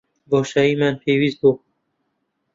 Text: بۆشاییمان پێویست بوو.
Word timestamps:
بۆشاییمان 0.29 0.95
پێویست 1.03 1.37
بوو. 1.41 1.53